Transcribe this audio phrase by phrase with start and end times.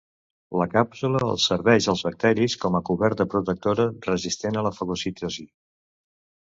[0.61, 5.49] La càpsula els serveixen als bacteris com a coberta protectora resistent a la fagocitosi.